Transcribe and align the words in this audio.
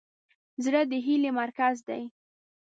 زړه 0.63 0.81
د 0.91 0.93
هیلې 1.05 1.31
مرکز 1.39 1.75
دی. 1.87 2.03